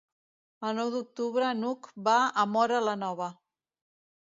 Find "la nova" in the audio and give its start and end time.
2.91-3.33